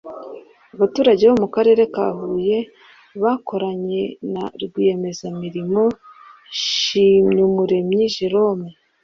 Abaturage 0.75 1.23
bo 1.29 1.35
mu 1.43 1.47
Karere 1.55 1.83
ka 1.93 2.05
Huye 2.17 2.59
bakoranye 3.23 4.01
na 4.33 4.43
Rwiyemezamirimo 4.63 5.81
Nshimyumuremyi 6.53 8.05
Jerome 8.15 8.69